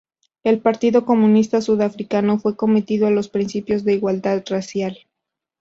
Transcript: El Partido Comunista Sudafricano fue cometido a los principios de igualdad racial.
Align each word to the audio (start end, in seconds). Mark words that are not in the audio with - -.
El 0.43 0.61
Partido 0.61 1.05
Comunista 1.05 1.61
Sudafricano 1.61 2.39
fue 2.39 2.55
cometido 2.57 3.05
a 3.05 3.11
los 3.11 3.27
principios 3.29 3.83
de 3.83 3.93
igualdad 3.93 4.43
racial. 4.49 4.97